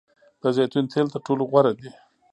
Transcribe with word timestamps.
د 0.41 0.43
زیتون 0.55 0.85
تیل 0.91 1.07
تر 1.13 1.19
ټولو 1.27 1.43
غوره 1.49 1.71
دي. 1.79 1.89